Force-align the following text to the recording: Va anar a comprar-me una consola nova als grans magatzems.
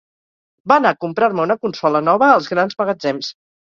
Va 0.71 0.77
anar 0.81 0.93
a 0.95 0.99
comprar-me 1.05 1.45
una 1.45 1.59
consola 1.69 2.05
nova 2.11 2.35
als 2.41 2.53
grans 2.57 2.85
magatzems. 2.85 3.35